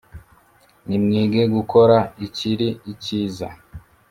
[0.87, 3.47] Nimwige gukora ikiri icyiza,